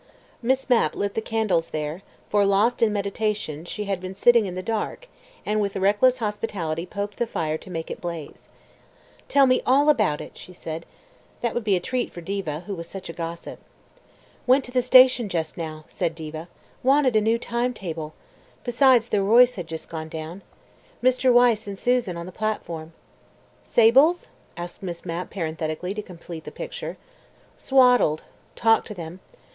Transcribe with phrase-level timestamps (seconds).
[0.41, 4.55] Miss Mapp lit the candles there, for, lost in meditation, she had been sitting in
[4.55, 5.07] the dark,
[5.45, 8.49] and with reckless hospitality poked the fire to make it blaze.
[9.29, 10.87] "Tell me all about it," she said.
[11.41, 13.59] That would be a treat for Diva, who was such a gossip.
[14.47, 16.47] "Went to the station just now," said Diva.
[16.81, 18.15] "Wanted a new time table.
[18.63, 20.41] Besides the Royce had just gone down.
[21.03, 21.31] Mr.
[21.31, 22.93] Wyse and Susan on the platform.
[23.61, 26.97] "Sables?" asked Miss Mapp parenthetically, to complete the picture.
[27.55, 28.23] "Swaddled.
[28.55, 29.19] Talked to them.